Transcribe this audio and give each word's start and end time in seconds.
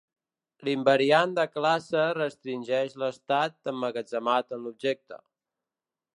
L'invariant 0.67 1.35
de 1.39 1.45
classe 1.57 2.05
restringeix 2.19 2.97
l'estat 3.03 3.73
emmagatzemat 3.75 4.59
en 4.59 4.67
l'objecte. 4.67 5.23